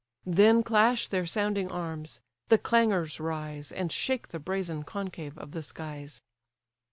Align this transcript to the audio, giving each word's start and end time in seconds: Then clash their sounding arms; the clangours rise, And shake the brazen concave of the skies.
Then 0.25 0.63
clash 0.63 1.09
their 1.09 1.27
sounding 1.27 1.69
arms; 1.69 2.21
the 2.49 2.57
clangours 2.57 3.19
rise, 3.19 3.71
And 3.71 3.91
shake 3.91 4.29
the 4.29 4.39
brazen 4.39 4.81
concave 4.83 5.37
of 5.37 5.51
the 5.51 5.61
skies. 5.61 6.23